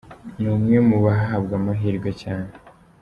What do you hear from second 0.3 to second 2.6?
Ni umwe mu bahabwa amahirwe cyane.